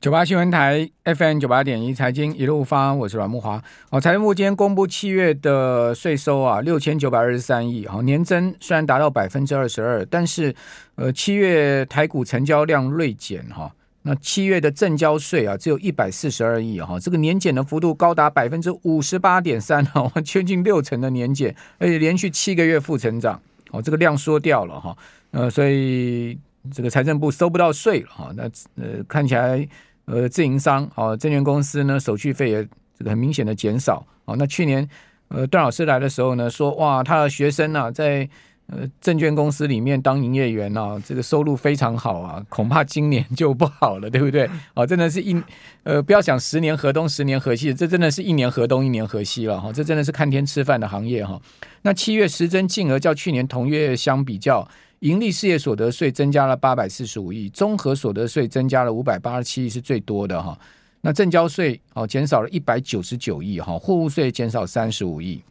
[0.00, 3.60] 九八新闻台 FM 九八点一财经一路发，我是阮慕驊。
[3.90, 10.54] 哦，财政部今天公布七月的税收啊，六千九百二十三亿，好，年增虽然达到百分之二十二，但是
[10.94, 16.80] 呃，七月台股成交量锐减哈，那七月的证交税啊，只有一百四十二亿。
[16.80, 23.38] 哈，这个年减的幅度高达百分之五十八点三哈， 接近六成的年减，而且连续七个月负成长，
[23.70, 24.96] 哦，这个量缩掉了哈，
[25.32, 26.38] 呃，所以
[26.72, 28.44] 这个财政部收不到税了哈，那
[28.82, 29.68] 呃，看起来。
[30.10, 32.68] 呃，自营商哦，证券公司呢，手续费也
[32.98, 34.34] 这个很明显的减少哦。
[34.36, 34.86] 那去年
[35.28, 38.28] 呃，段老师来的时候呢，说哇，他的学生、啊，在
[38.66, 44.50] 呃证券公司里面当营业员啊，这个收入非常好啊，恐怕今年就不好了，对不对？
[44.74, 45.40] 哦，真的是一
[45.84, 51.42] 呃，不要想十年河东十年河西，这真的是一年河东一年河西了哈、哦，这真的是看天吃饭的行业哈、哦。
[51.82, 54.66] 那七月实增净额较去年同月相比较。
[55.00, 60.58] 盈利事业所得税增加了八百四十五亿，综合所得税增加了五百八十七亿，是最多的哈。
[61.00, 65.42] 那证交税哦减少了一百九十九亿哈，货物税减少三十五亿。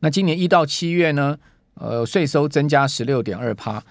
[0.00, 1.38] 那今年一到七月呢，
[1.74, 3.82] 呃，税收增加十六点二趴，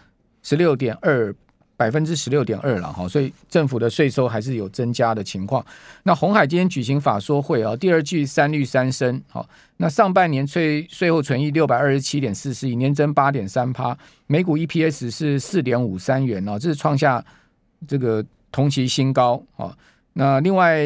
[0.43, 1.35] 十六点二。
[1.79, 5.65] 百分之十六点二了哈，所以政府的税收还是有增加的情况。
[6.03, 17.23] 那红海今天举行法说会啊，第二季三率三升，好，那上半年税税后存益六百二十七点四四亿，年增八点三趴，每股 EPS 是四点五三元哦，这是创下
[17.87, 18.21] 这个
[18.51, 19.73] 同期新高啊。
[20.11, 20.83] 那另外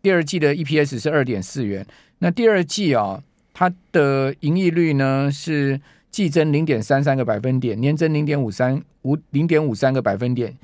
[0.00, 1.84] 第二季的 EPS 是二点四元，
[2.20, 3.20] 那第二季啊，
[3.52, 5.80] 它的盈利率呢是。
[6.14, 10.56] 季增零点三三个百分点，年增零点五三五零点五三个百分点，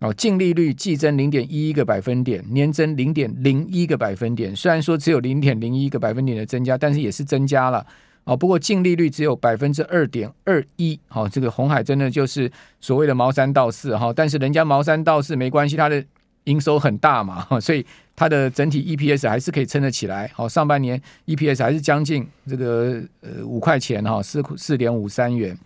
[0.00, 4.54] 哦，净利率季增零点一一个百分点，年增零点零一个百分点。
[4.54, 7.86] 虽然说只有零点零一个百分点的增加，但是也是增加了
[8.24, 8.36] 哦。
[8.36, 16.04] 不过净利率只有百分之二点二一，好，这个红海真的就是所谓的毛三到四哈，但是人家毛三到四没关系，它的
[16.48, 17.84] 营收很大嘛， 所以。
[18.20, 25.56] 它的整体 EPS 还是可以撑得起来，好，上半年 EPS 还是将近这个呃五块钱哈，四四点五三元，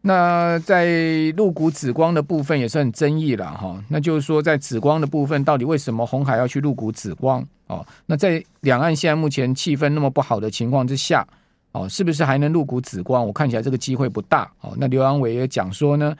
[0.00, 0.86] 那在
[1.36, 7.46] 入股紫光的部分也是很争议了哈，那就是说在紫光的部分，到底为什么红海要去入股紫光？
[7.66, 11.28] 哦，那在两岸现在目前气氛那么不好的情况之下，
[11.72, 13.26] 哦，是不是还能入股紫光？
[13.26, 14.50] 我看起来这个机会不大。
[14.62, 16.16] 哦，那刘阳伟也讲说呢。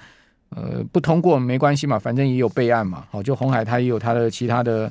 [0.51, 3.05] 呃，不通过没关系嘛，反正也有备案嘛。
[3.11, 4.91] 好，就红海它也有它的其他的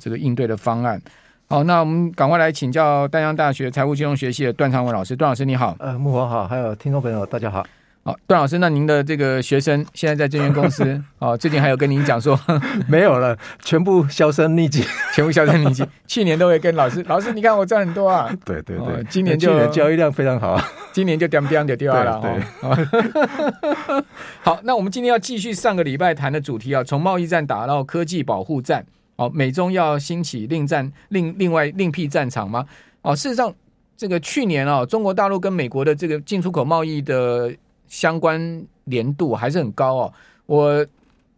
[0.00, 1.00] 这个应对的方案。
[1.48, 5.16] 好，那我们赶快来请教丹阳大学财务金融学系的段长文老师。
[5.16, 7.64] 段老师你好，呃，木火好，还有听众朋友大家好。
[8.08, 12.40] 好，段老师，那您的这个学生现在在证券公司 哦，最近还有跟您讲说
[12.88, 14.82] 没有了，全部销声匿迹，
[15.12, 15.84] 全部销声匿迹。
[16.06, 18.34] 去年都会跟老师，老师你看我赚很多啊。
[18.46, 20.58] 对对对，哦、今年就年交易量非常好，
[20.90, 22.18] 今年就掉掉就掉了。
[22.22, 24.04] 对，对
[24.40, 28.86] 好，那我们今天要继续上个礼拜谈的主题啊，从贸易战打到科技保护战。
[29.16, 32.64] 哦，美中要兴起另战另另外另辟战场吗？
[33.02, 33.54] 哦，事实上，
[33.98, 37.52] 这个去年啊，中国大陆跟美国的这个进出口贸易的。
[37.88, 40.12] 相关年度还是很高哦。
[40.46, 40.86] 我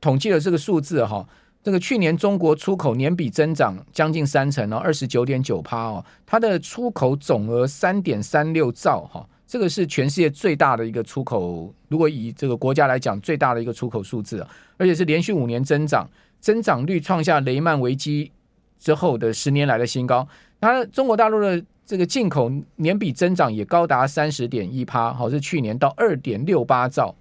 [0.00, 1.26] 统计了这个数字哈，
[1.62, 11.72] 这个去年中国出口年比增长将近三成哦，二十九点九趴哦，它的出口总额三点三六兆哈，这个是全世界最大的一个出口。
[11.88, 14.46] 如果以这个国家来讲，最大的一个出口数字，
[14.76, 16.08] 而且是连续五年增长，
[16.40, 18.30] 增长率创下雷曼危机
[18.78, 20.26] 之后的十年来的新高。
[20.60, 21.62] 它中国大陆的。
[21.90, 27.12] 这个进口年比增长也高达三十点一趴，好，是去年到二点六八兆，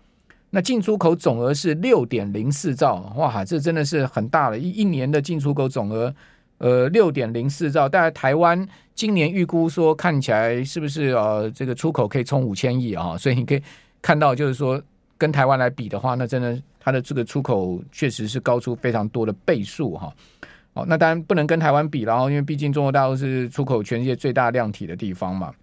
[0.51, 6.13] 那进出口总额是六点零四兆，哇，这真的是很大了，一一年的进出口总额，
[6.59, 7.89] 呃，六点零四兆。
[7.89, 8.63] 大概台湾
[8.93, 13.17] 今年预估说，看起来是不是呃，这个出口可以冲五千亿啊？
[13.17, 13.63] 所以你可以
[14.03, 14.79] 看到，就是说
[15.17, 20.13] 跟台湾来比的话，那真的它的这个出口确实是高出非常多的倍数哈。
[20.73, 25.53] 哦那当然不能跟台湾比，然后因为毕竟中国大陆是出口全世界最大量体的地方嘛。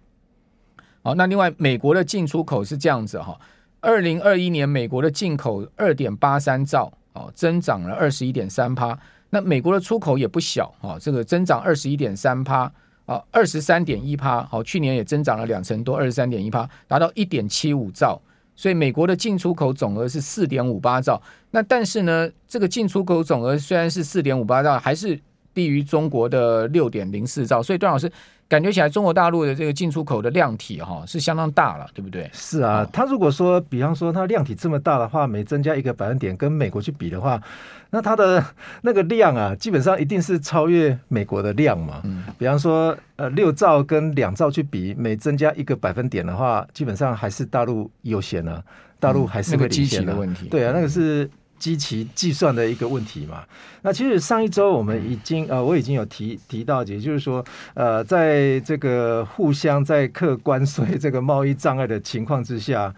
[1.01, 3.39] 好，那另外美国的进出口是这样子哈，
[3.79, 8.97] 二零二一年美国的进口二点八三兆，哦，增长了二十一点三趴。
[9.29, 12.71] 那美国的出口也不小啊，这个增长二十一点三趴
[13.05, 14.43] 啊，二十三点一趴。
[14.43, 18.21] 好，去年也增长了两成多，二十三点一趴，达到一点七五兆。
[18.57, 21.21] 所以美国的进出口总额是四点五八兆，
[21.51, 25.17] 那但是呢，这个进出口总额虽然是四点五八兆，还是
[25.57, 27.63] 低于中国的六点零四兆。
[27.63, 28.11] 所以段老师
[28.47, 32.29] 感觉起来，中国大陆的这个进出口的量体哈是相当大了，对不对？
[32.31, 37.41] 是啊，他如果说，比方说它量体这么大的话，每增加一个百分点，跟美国去比的话，
[37.89, 38.45] 那它的
[38.83, 42.01] 那个量啊，基本上一定是超越美国的量嘛。
[42.03, 48.63] 嗯，比方说，呃，六兆跟两兆去比，每增加一个百分点的话，基本上还是大陆优先了，
[48.99, 50.47] 大陆还是会领先的问题。
[50.47, 53.43] 对啊，那个是机器计算的一个问题嘛。
[53.81, 57.43] 那其实上一周我们已经呃，我已经有提提到，也就是说，
[57.73, 62.93] 呃，在这个互相在课关税这个贸易障碍的情况之下，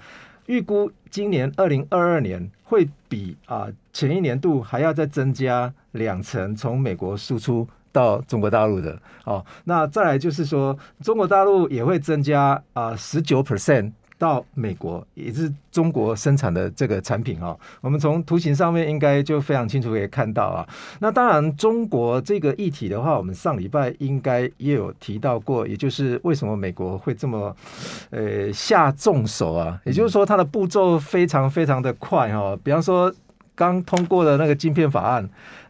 [0.47, 8.97] 预估今年二零二二年会比啊前一年度还要再增加两成，从美国输出到中国大陆的。
[9.25, 13.91] 哦，那再来就是说，中国大陆也会增加啊十九 percent。
[14.19, 20.67] 到美国也是中国生产的这个产品啊，我们从图形上面应该就非常清楚可以看到啊。
[20.99, 27.55] 那当然，中国这个议题的话，我们上礼拜应该也有提到过，也就是为什么美国会这么
[28.09, 29.79] 呃下重手啊？
[29.85, 32.55] 也就是说，它的步骤非常非常的快哈。
[32.61, 33.11] 比方说，
[33.55, 35.27] 刚通过的那个晶片法案。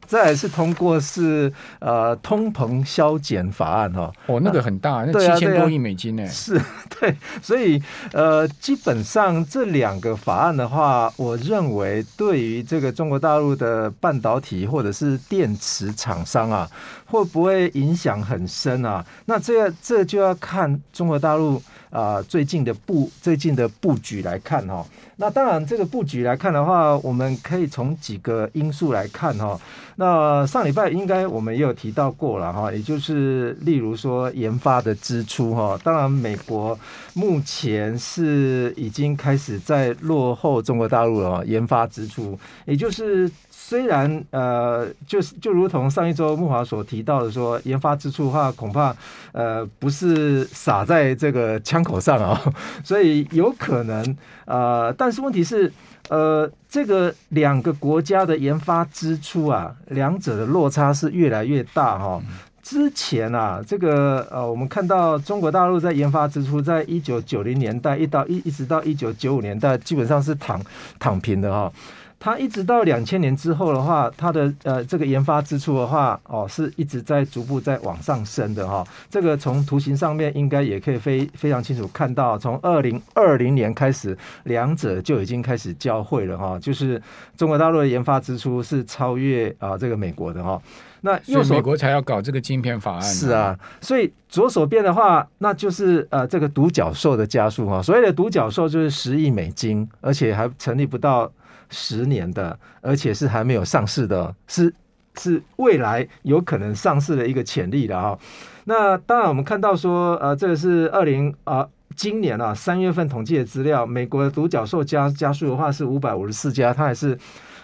[0.09, 4.11] 再来是通过是呃通膨削减法案哈。
[4.25, 6.59] 哦，那个很大，那七千多亿美金呢，是
[6.99, 7.79] 对，所以
[8.11, 16.67] 呃基本上这两个法案的话，我认为对于这个中国大陆的半导体或者是电池厂商啊，
[17.05, 19.05] 会不会影响很深啊？
[19.25, 24.85] 那这这就要看中国大陆啊最近的布最近的布局来看哈。
[25.17, 29.59] 那当然这个布局来看的话，我们可以从几个因素来看哈。
[29.97, 36.77] 那上礼拜应该我们也有提到过了哈，也就是例如说研发的支出哈，当然美国
[37.13, 43.29] 目前是已经开始在落后中国大陆了，研发支出，也就是。
[43.61, 48.95] 虽然呃，就是就如同上一周木华所提到的说，研发支出的话，恐怕
[49.31, 52.53] 呃不是撒在这个枪口上啊、哦，
[52.83, 55.71] 所以有可能呃，但是问题是
[56.09, 62.23] 呃，这个两个国家的研发支出啊，两者的落差是越来越大哈、哦。
[62.61, 70.61] 之前啊，这个呃，我们看到中国大陆在研发支出，在一九九零年代一到一一直到一九九五年代，基本上是躺
[70.99, 71.73] 躺平的哈、哦。
[72.19, 78.87] 它一直到两千年之后的话，它的呃这个研发支出的话，哦，是一直在逐步在往上升的哈、哦。
[79.09, 86.59] 这个从图形上面应该也可以非非常清楚看到，从二零二零年开始，两者就已经开始交汇了哈、哦。
[86.59, 87.01] 就是
[87.37, 90.61] 中国大陆的研发支出是超越啊这个美国的哈、哦。
[91.01, 93.05] 那右手美国才要搞这个晶片法案、啊。
[93.05, 97.81] 是啊，所以左手边的话，那就是呃这个独角兽的加速哈、哦。
[97.81, 101.31] 所谓的独角兽就是十亿美金，而且还成立不到。
[101.69, 104.73] 十年的，而且是还没有上市的，是
[105.17, 108.17] 是未来有可能上市的一个潜力的啊。
[108.65, 117.17] 那当然，我们看到说，呃，这个是二零啊，今年啊三月份统计的资料，美国的独角兽加加速的话是五百五十四家，它还是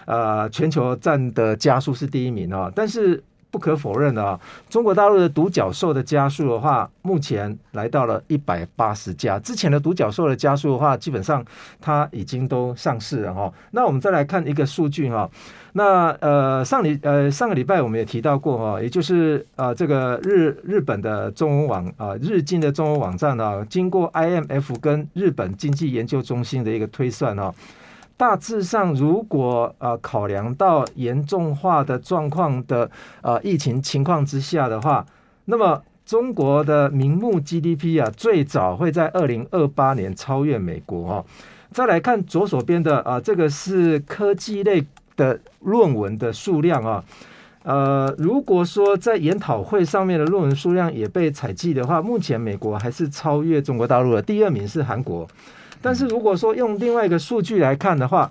[0.06, 3.22] 呃全球占的加速是第一名啊，但是。
[3.56, 4.38] 不可否认的啊，
[4.68, 9.38] 中国大陆的独角兽的加速的话，目前来到了一百八十家。
[9.38, 11.42] 之前的独角兽的加速的话，基本上
[11.80, 13.50] 它已经都上市了哈。
[13.70, 15.26] 那我们再来看一个数据哈。
[15.72, 27.54] 那呃上礼呃上个礼拜我们也提到过哈，也就是啊这个日日本的中文网啊日经的中文网站啊，经过 IMF 跟日本经济研究中心的一个推算啊。
[28.16, 32.90] 大致上，如果呃考量到严重化的状况的
[33.20, 35.04] 呃疫情情况之下的话，
[35.44, 41.24] 那么中国的名目 GDP 啊，最早会在二零二八年超越美国哦。
[41.72, 47.04] 再来看左手边的啊，这个是科技类的论文的数量啊。
[47.64, 55.28] 呃，如果说在研讨会上面的论文数量也被采计的话，目前美国还是超越中国大陆的，第二名是韩国。
[55.80, 58.30] 但是如果说用另外一个数据来看的话，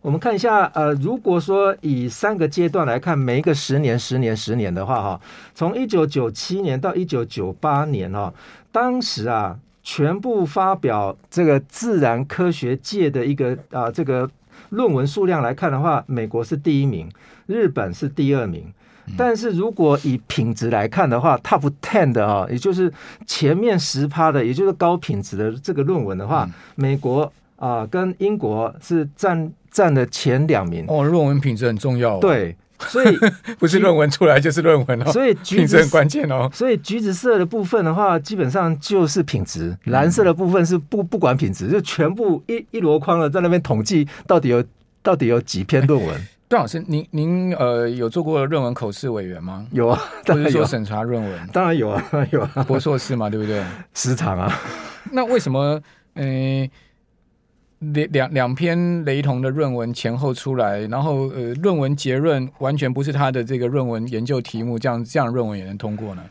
[0.00, 5.20] 我们看一下，呃，如果说以三个阶段来看，每一个十年、十年、十年的话，哈，
[5.54, 8.34] 从一九九七年到一九九八年，哈，
[8.72, 14.28] 当时啊，全部发表这个自然科学界的一个啊这个
[14.72, 17.08] 论文数量来看的话，美国是第一名，
[17.46, 18.72] 日本是第二名。
[19.18, 22.90] 但是如果以品质来看的话，Top Ten 的啊，也就是
[23.26, 30.84] 前面十趴的，也就是高品质的这个论文的话，嗯、美国啊跟英国是占占的前两名。
[30.88, 32.18] 哦，论文品质很重要、哦。
[32.20, 32.56] 对，
[32.88, 33.18] 所以
[33.58, 35.12] 不是论文出来就是论文哦。
[35.12, 36.48] 所以品质很关键哦。
[36.52, 44.64] 所以橘子色的部分的话，基本上就是品质；蓝色的部分是不不管品质，就全部一一箩筐的在那边统计到底有
[45.02, 46.14] 到底有几篇论文。
[46.52, 49.66] 段老师，您您呃有做过论文口试委员吗？
[49.70, 51.48] 有啊，或者说审查论文？
[51.50, 53.64] 当然有啊，有啊，博硕士嘛，对不对？
[53.94, 54.52] 时常啊。
[55.12, 55.80] 那为什么
[56.12, 56.68] 呃
[57.92, 66.22] 两两两篇雷同的论文前后出来，然后呃论文结论完全不是他的这个论文研究题目，这样这样论文也能通过呢？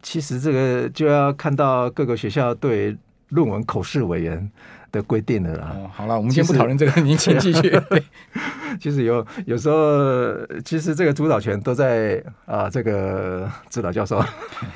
[0.00, 2.96] 其实这个就要看到各个学校对
[3.30, 4.50] 论文口试委员
[4.92, 5.74] 的规定了啦。
[5.74, 7.62] 哦，好了，我们先不讨论这个，您请继续。
[7.62, 8.04] 对，
[8.78, 14.22] 其实有有时候，其实这个主导权都在啊、呃，这个指导教授。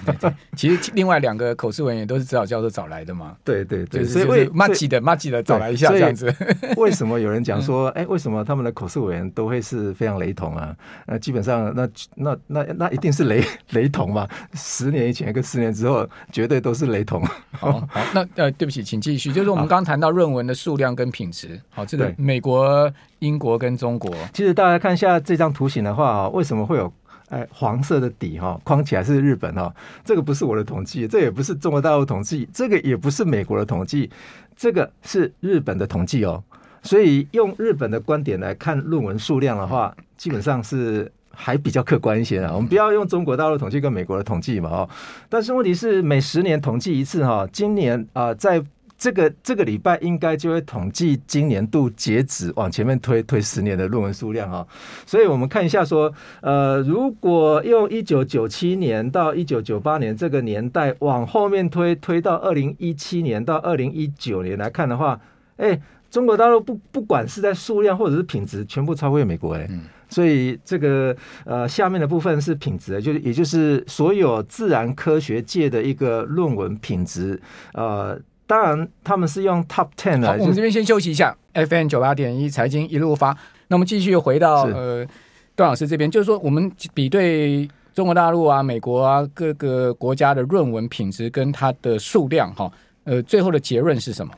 [0.04, 3.36] 对对，其实另外两个口试委员都是指导教授找来的嘛。
[3.44, 6.34] 对对对，所以为麻吉的麻吉的找来一下这样子。
[6.76, 10.74] 为什么有人讲说，哎，为什么他们的口试委员都会是非常雷同啊？
[11.06, 14.26] 那基本上，那那那那一定是雷 雷同嘛？
[14.54, 17.22] 十年以前跟十年之后，绝对都是雷同。
[17.52, 19.32] 好，好，那呃，对不起，请继续。
[19.32, 21.60] 就是我们刚刚谈到论文的数量跟品质。
[21.70, 26.92] 好，这个美国、英国跟中国，其实大家看一下这张图形的话，为什么会有
[27.28, 28.60] 哎黄色的底哈？
[28.64, 34.10] 框起来是日本哈，这个不是我的统计，这也不是中国大陆统计，这个也不是美国的统计，
[34.56, 36.42] 这个是日本的统计哦。
[36.82, 41.10] 所以用日本的观点来看论文数量的话，基本上是。
[41.38, 44.88] 还比较客观一些啊，我们不要用中国大陆统计跟美国的统计嘛，哦，
[45.28, 48.58] 但是问题是每十年统计一次哈，今年啊，在
[48.98, 54.66] 这个这个礼拜应该就会统计今年度截止往前面推推十年的论文数量哈，
[55.06, 65.20] 所以我们看一下说，呃，如果用一九九七年到一九九八年这个年代往后面推推到二零一七年到二零一九年来看的话，
[65.56, 65.78] 哎，
[66.10, 69.68] 中国大陆不不管是在数量或者是品质，全部超过美国哎。
[70.08, 77.38] 所以这个呃，下面的部分是品质，就是也就是所有自然科学界的一个论文品质。
[77.72, 80.28] 呃，当然他们是用 top ten 来。
[80.28, 81.36] 好，我们这边先休息一下。
[81.54, 83.36] FM 九八点一财经一路发，
[83.68, 85.06] 那我们继续回到呃
[85.54, 92.70] 段老师这边，就是说我们比对中国大陆啊、美国啊各个国家的论文品质跟它的数量哈，
[93.04, 94.32] 呃，最后的结论是什么？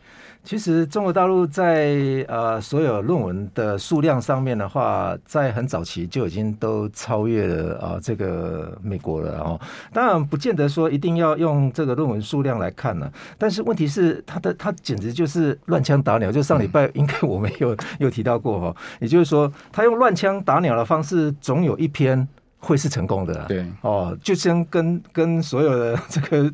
[0.45, 9.61] 其实中国大陆在呃所有论文的数量上面的话，在很早期就已经都超越了啊、呃、这个美国了哦。
[9.93, 16.33] 当然不见得说一定要用这个论文数量来看呢，但是问题是它的它简直就是乱枪打鸟。
[16.33, 22.27] 就上礼拜应该我们有有提到过哈，也就是说他用乱枪打鸟的方式，总有一篇。
[22.59, 26.53] 会是成功的，对哦，就像跟跟所有的这个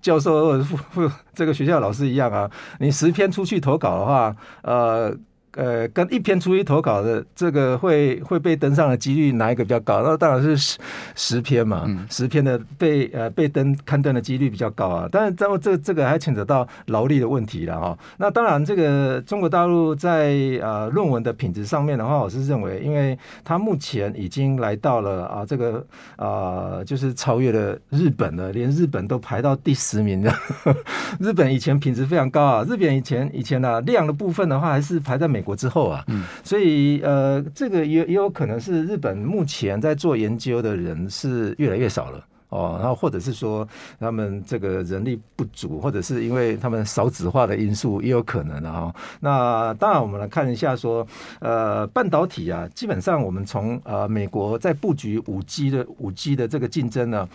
[0.00, 5.16] 教授或者副副这个学校老师一样啊，你十篇出去投稿的话，呃。
[5.56, 10.02] 呃，跟一篇出一投稿的这个会会被登上的几率哪一个比较高？
[10.02, 10.78] 那当然是十
[11.14, 15.08] 十篇嘛，嗯、十篇的被呃被登刊登的几率比较高啊。
[15.12, 17.96] 但是这这这个还牵扯到劳力的问题了哈。
[18.16, 30.34] 那当然，这个中国大陆在呃论文的品质上面的话，我是认为，因为它目前已经来到了啊这个啊、呃、就是超越了日本了，连日本都排到第十名的。
[31.20, 35.43] 日本以前品质非常高啊，日本以前以前呢、啊、量的部分的话，还是排在美。
[35.44, 43.66] 国之后啊，嗯，所以呃，这个也也有可能是日本目前在做研究的人是越来越少了哦，然后或者是说
[43.98, 48.94] 他们这个人力不足，或者是因为他们少子化的因素也有可能的啊。
[49.20, 51.06] 那当然，我们来看一下说，
[51.40, 57.28] 呃，半导体啊，基本上我们从呃美国在布局五 G 的五 G 的这个竞争呢，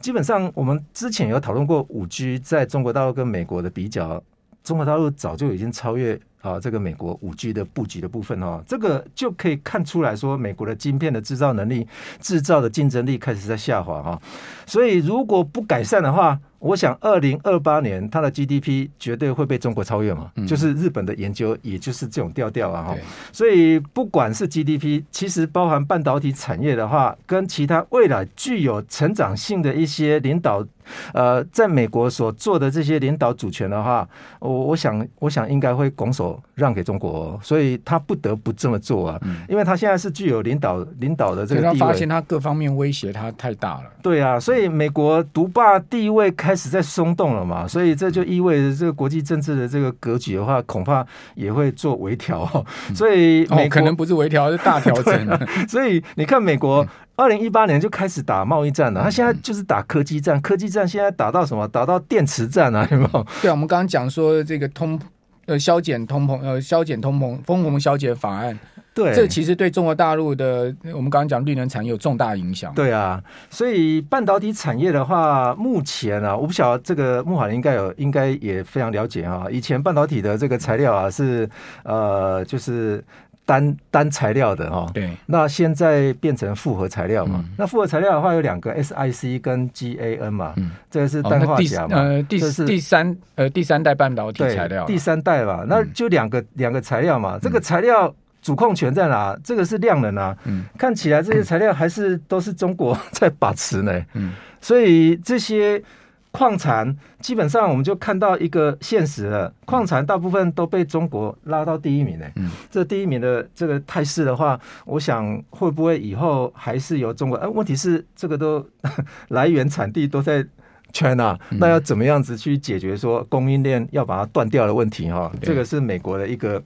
[0.00, 4.22] 基本上我们之前有讨论过五 G 在中国大陆跟美国的比较，
[4.62, 6.20] 中国大陆早就已经超越。
[6.40, 11.86] 啊，这个美国五 G 的布局的部分哦，这个就可以看出来说，美国的晶片的制造能力、
[12.20, 14.20] 制造的竞争力开始在下滑哈。
[14.66, 20.30] 所以如果不改善的话，我想，二零二八年它的 GDP 绝对会被中国超越嘛？
[20.34, 22.82] 嗯、就是日本的研究，也就是这种调调啊！
[22.88, 22.96] 哈，
[23.32, 30.66] 所以不管是 GDP，其实包含半导体产业的话，跟其他未来具有成长性的一些领导，
[31.12, 34.08] 呃，在美国所做的这些领导主权的话，
[34.40, 39.20] 我我想，我想应该会拱手让给中国，所以他不得不这么做啊！
[39.48, 43.84] 因为他现在是具有领导领导的这个地位，他发现他各方面威胁他太大了。
[44.02, 46.34] 对啊，所以美国独霸地位。
[46.47, 52.46] 开始在松动了嘛，所以这就意味着这个国际政治的这个格局的话，恐怕也会做微调。
[52.94, 55.38] 所以哦、可能不是微调，是大调整。
[55.68, 56.86] 所以你看，美国
[57.16, 61.66] 二零一八年就开始打贸易战了，他现在就是打科技战，科技战现在打到什么？
[61.68, 63.26] 打到电池战啊，有没有？
[63.42, 64.98] 对啊，我们刚刚讲说这个通
[65.46, 68.58] 呃削减通膨呃削减通膨通膨削减法案。
[68.98, 72.74] 对，这其实对中国大陆的我们刚刚讲绿能产业有重大影响。
[72.74, 79.46] 对啊，所以半导体产业的话，目前啊，我不晓得这个慕驊应该有，应该也非常了解啊。
[79.52, 81.48] 以前半导体的这个材料啊是
[81.84, 83.00] 呃，就是
[83.46, 84.90] 单单材料的哈。
[84.92, 85.16] 对。
[85.26, 87.36] 那现在变成复合材料嘛？
[87.44, 90.54] 嗯、那复合材料的话有两个 SiC 跟 GaN 嘛？
[90.56, 90.72] 嗯。
[90.90, 91.96] 这个是氮化镓嘛？
[91.96, 94.84] 呃，第是第三呃第三代半导体材料。
[94.86, 97.38] 第三代嘛，那就两个、嗯、两个材料嘛。
[97.40, 98.12] 这个材料。
[98.40, 99.38] 主控权在哪？
[99.42, 105.82] 这个是量能啊，嗯，看起来这些材料还是都是中国 在把持呢，嗯，所以这些
[106.30, 112.26] 矿产基本上我们就看到一个现实了，矿产大部分都被中国拉到第一名呢。
[112.36, 117.38] 嗯，这第一名的这个态势的话，我想会不会以后还是由中国？
[117.38, 118.64] 呃，问题是这个都
[119.28, 120.46] 来源产地都在。
[120.92, 125.30] China，那要怎么样子去解决说供应链要把它断掉的问题哈？
[125.42, 126.62] 这个是美国的一个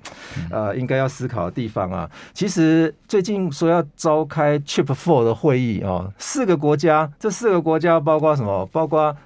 [0.51, 2.09] 呃应该要思考的地方啊。
[2.33, 8.67] 其实最近说要召开 Chip Four 的会议啊，四个国家，这四个国家包括什么？
[8.73, 9.17] 包括。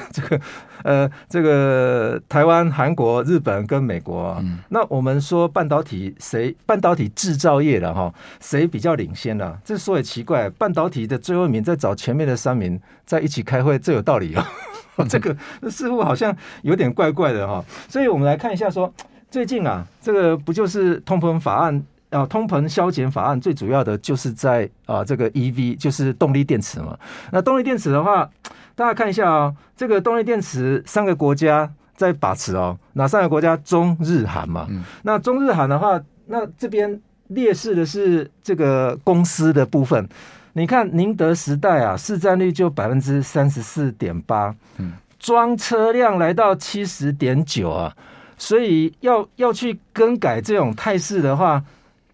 [0.12, 0.40] 这个
[0.82, 9.58] 呃，这个台湾、韩国、日本跟美国啊，嗯、那我们说半导体谁半导体制造业的哈，谁比较领先呢、啊？
[9.64, 14.48] 这说也奇怪，半导体的最后一名在找前面的三名在一起开会，这有道理啊？
[15.08, 15.36] 这个
[15.70, 17.64] 似乎好像有点怪怪的哈。
[17.88, 18.92] 所以我们来看一下说，
[19.30, 22.26] 最近啊，这个不就是通膨法案啊？
[22.26, 26.98] 通膨消减法案最主要的就是在啊，这个 EV 就是动力电池嘛。
[27.30, 28.28] 那动力电池的话。
[28.74, 33.56] 大家看一下啊、哦，这个动力电池三个国家在把持哦，哪三个国家？
[33.58, 34.66] 中日韩嘛。
[34.70, 40.08] 嗯、那中日韩的话，那这边劣势的是这个公司的部分。
[40.54, 47.94] 你看宁德时代啊，市占率就百分之三十四点八，嗯，装车辆来到七十点九啊，
[48.36, 51.62] 所以要要去更改这种态势的话。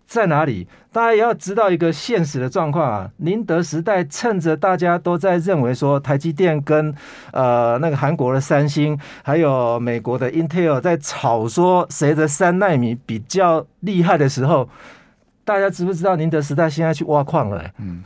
[0.08, 0.66] 在哪里？
[0.90, 3.10] 大家也要知道一个现实的状况啊！
[3.18, 6.92] 宁德时代趁着大家都在认为说台积电跟
[7.30, 14.66] 呃那个韩国的三星，还有美国的 Intel 在吵说谁的三奈米比较厉害的时候，
[15.44, 17.62] 大家知不知道宁德时代现在去挖矿了？
[17.78, 18.02] 嗯，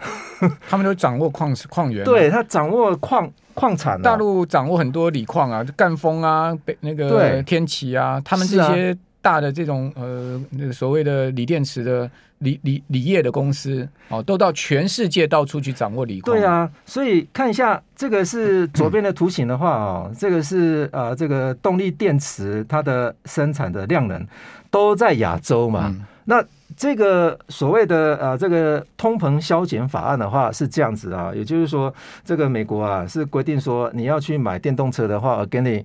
[0.68, 8.98] 他们都掌握矿矿源，对他掌握矿矿产，大陆掌握很多锂矿啊，赣锋啊，北那个天齐啊，他们这些。
[9.22, 12.10] 大的这种呃，那个所谓的锂电池的
[12.40, 16.36] 锂锂锂业的公司哦，都到全世界到处去掌握锂矿。
[16.36, 24.26] 对啊，所以看一下这个是 左边的图形的话哦，嗯、这个是呃这个动力电池它的生产的量能
[24.70, 25.86] 都在亚洲嘛。
[25.86, 26.44] 嗯、那
[26.76, 35.84] 这个所谓的呃这个通膨削减法案的话是这样子啊，也就是说这个美国啊是规定说你要去买电动车的话，我给你。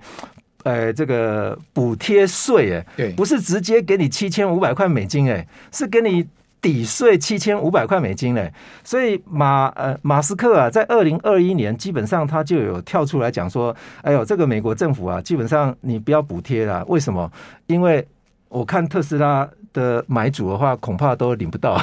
[0.64, 6.28] 呃，这个补贴税，哎，对，不是直接给你七千五百块美金，哎，是给你
[6.60, 8.52] 抵税七千五百块美金，哎，
[8.84, 17.32] 所以马呃马斯克啊，在二零二一年基本上他就有跳出来讲说，哎呦，这个美国政府啊，基本上你不要补贴了，为什么？
[17.68, 18.06] 因为
[18.50, 21.80] 我看特斯拉的买主的话，恐怕都领不到，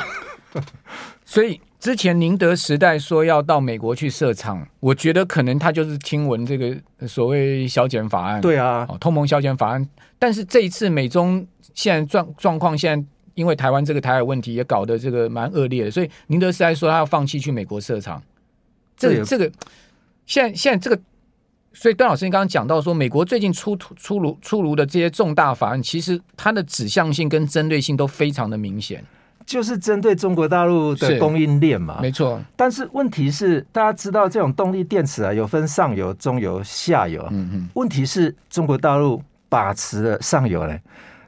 [1.25, 1.61] 所以。
[1.81, 6.75] 之前宁德时代说要到美国去设厂，我觉得可能他就是听闻这个
[7.07, 9.87] 所谓削减法案，对啊，通膨削减法案。
[10.19, 18.23] 但是这一次美中现在状状况，现在因为台湾这个台海问题也搞得这个蛮恶劣的，所以宁德时代说他要放弃去美国设厂。
[18.97, 19.53] 这个、这个
[20.25, 20.99] 现在现在这个，
[21.75, 29.05] 所以段老师你刚刚讲到说，美国最近出出炉出炉的这些重大法案，其实它的指向性跟针对性都非常的明显。
[29.47, 32.41] 就是针对中国大陆的供应链嘛，没错。
[32.57, 37.23] 但是问题是，大家知道这种动力电池啊，有分上游、中游、下游。
[37.31, 37.69] 嗯嗯。
[37.75, 40.81] 问题是中国大陆把持了上游嘞，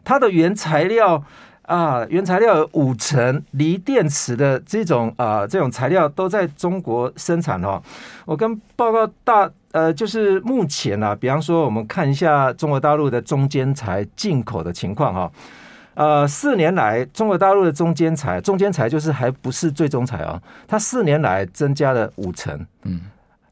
[0.02, 1.22] 它的原材料
[1.62, 7.82] 啊，原材料有五成锂电池的这种啊，这种材料都在中国生产哦。
[8.24, 15.30] 我跟报告大呃，就是目前啊，比方说我们看一下中国大陆的中间材进口的情况哈。
[15.96, 23.00] 呃，四年来，中国大陆的中间材，中间材就是还不是最终材啊，它四年来增加了五成，嗯，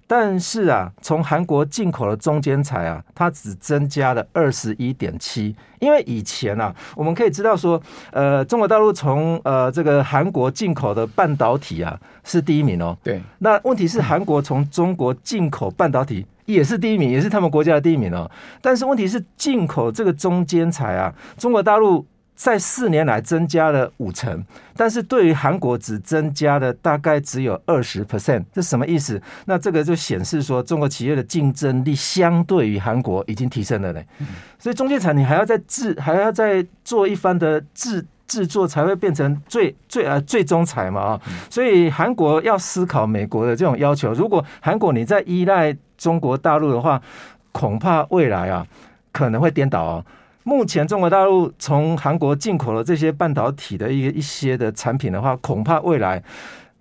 [0.07, 18.31] 但是啊，从韩国进口的中间材啊，它只增加了二十一点七，因为以前啊，我们可以知道说，呃，中国大陆从呃这个韩国进口的半导体啊是第一名哦，对，那问题是韩国从中国进口半导体也是第一名，也是他们国家的第一名哦，
[18.61, 22.05] 但是问题是进口这个中间材啊，中国大陆。
[22.35, 24.45] 在四年来增加了五成，
[24.77, 29.23] 但是对于韩国只增加了大概只有二十 percent，这什么意思？
[29.47, 34.05] 那这个就显示说中国企业的竞争力相对于韩国已经提升了嘞。
[34.59, 41.21] 所以中间材你还要再制，还要再做一番的制制作，才会变成最最呃最终材嘛啊。
[41.49, 47.01] 所以韩国要思考美国的这种要求，如果韩国你在依赖中国大陆的话，
[47.53, 48.67] 恐怕未来啊
[49.13, 50.05] 可能会颠倒哦。
[50.45, 56.23] 目前中国大陆从韩国进口了这些半导体的一一些的产品的话，恐怕未来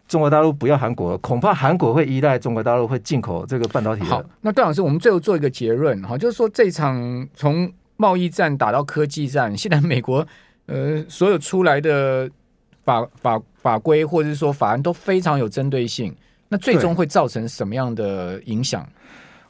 [0.06, 4.04] 中国大陆不要韩国，恐怕韩国会依赖中国大陆会进口这个半导体。
[4.04, 10.28] 好，那段老师，我们最后做一个结论哈，就是说这场从贸易战打到科技战，现在美国
[10.66, 12.30] 呃所有出来的
[12.84, 16.14] 法法法规或者是说法案都非常有针对性，
[16.50, 18.86] 那最终会造成什么样的影响？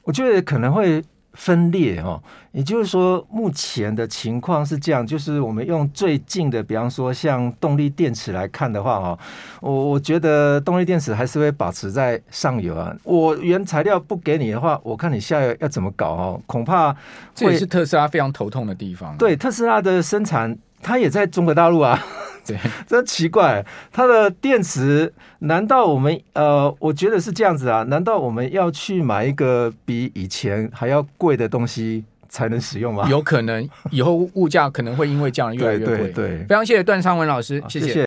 [0.04, 1.04] 我觉得可能会。
[1.34, 9.19] 分裂哦，也就是说，目前的情况是这样，就是我们用最近的，比方说像动力电池来看的话，哈，
[9.60, 12.96] 我我觉得动力电池还是会保持在上游啊。
[13.04, 16.96] 我原材料不给你的话，我看你下游要怎么搞哦，恐怕
[17.34, 19.17] 这也是特斯拉非常头痛的地方。
[19.17, 22.00] 对，特斯拉的生产，它也在中国大陆啊。
[22.46, 27.84] 对， 真奇怪，它的电池难道我们呃，我觉得是这样子啊？
[27.84, 33.08] 难道我们要去买一个比以前还要贵的东西才能使用吗？
[33.10, 35.98] 有可能，以后物价可能会因为这样越来越贵。
[35.98, 37.88] 对对对，非常谢谢段昌文老师，谢谢。
[37.88, 38.02] 谢谢。